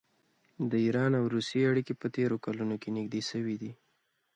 د 0.69 0.71
ایران 0.85 1.11
او 1.19 1.25
روسیې 1.35 1.69
اړیکې 1.71 1.93
په 2.01 2.07
تېرو 2.15 2.37
کلونو 2.45 2.75
کې 2.81 2.89
نږدې 2.97 3.21
شوي 3.29 3.55
دي. 3.61 3.71